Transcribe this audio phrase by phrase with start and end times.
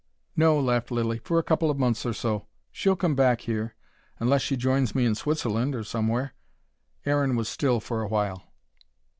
[0.35, 1.19] "No," laughed Lilly.
[1.23, 2.47] "For a couple of months or so.
[2.71, 3.75] She'll come back here:
[4.19, 6.33] unless she joins me in Switzerland or somewhere."
[7.05, 8.43] Aaron was still for a while.